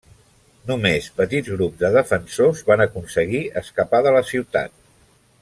Només 0.69 1.09
petits 1.19 1.51
grups 1.57 1.83
de 1.83 1.91
defensors 1.97 2.63
van 2.71 2.83
aconseguir 2.87 3.43
escapar 3.63 4.01
de 4.09 4.17
la 4.19 4.25
ciutat. 4.33 4.75